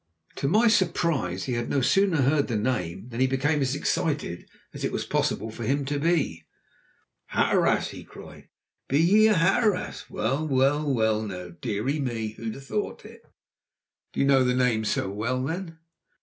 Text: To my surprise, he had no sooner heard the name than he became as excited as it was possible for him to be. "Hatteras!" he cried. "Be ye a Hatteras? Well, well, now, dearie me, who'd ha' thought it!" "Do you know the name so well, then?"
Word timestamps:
To 0.37 0.47
my 0.47 0.67
surprise, 0.67 1.43
he 1.43 1.53
had 1.53 1.69
no 1.69 1.81
sooner 1.81 2.23
heard 2.23 2.47
the 2.47 2.57
name 2.57 3.09
than 3.09 3.19
he 3.19 3.27
became 3.27 3.61
as 3.61 3.75
excited 3.75 4.49
as 4.73 4.83
it 4.83 4.91
was 4.91 5.05
possible 5.05 5.51
for 5.51 5.61
him 5.63 5.85
to 5.85 5.99
be. 5.99 6.45
"Hatteras!" 7.27 7.89
he 7.89 8.03
cried. 8.03 8.49
"Be 8.89 8.99
ye 8.99 9.27
a 9.27 9.35
Hatteras? 9.35 10.09
Well, 10.09 10.47
well, 10.47 11.21
now, 11.21 11.49
dearie 11.49 11.99
me, 11.99 12.29
who'd 12.29 12.55
ha' 12.55 12.59
thought 12.59 13.05
it!" 13.05 13.21
"Do 14.11 14.19
you 14.19 14.25
know 14.25 14.43
the 14.43 14.55
name 14.55 14.85
so 14.85 15.07
well, 15.07 15.43
then?" 15.43 15.77